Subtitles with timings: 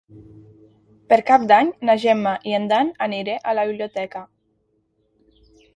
[1.13, 4.25] Per Cap d'Any na Gemma i en Dan aniré a la biblioteca.